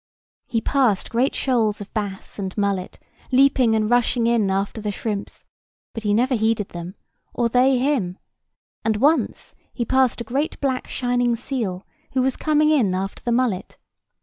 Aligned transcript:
He 0.47 0.61
passed 0.61 1.11
great 1.11 1.35
shoals 1.35 1.79
of 1.79 1.93
bass 1.93 2.39
and 2.39 2.57
mullet, 2.57 2.97
leaping 3.31 3.75
and 3.75 3.87
rushing 3.87 4.25
in 4.25 4.49
after 4.49 4.81
the 4.81 4.89
shrimps, 4.91 5.45
but 5.93 6.01
he 6.01 6.11
never 6.11 6.33
heeded 6.33 6.69
them, 6.69 6.95
or 7.35 7.49
they 7.49 7.77
him; 7.77 8.17
and 8.83 8.97
once 8.97 9.53
he 9.71 9.85
passed 9.85 10.19
a 10.19 10.23
great 10.23 10.59
black 10.59 10.87
shining 10.87 11.35
seal, 11.35 11.85
who 12.13 12.23
was 12.23 12.35
coming 12.35 12.71
in 12.71 12.95
after 12.95 13.21
the 13.21 13.31
mullet. 13.31 13.77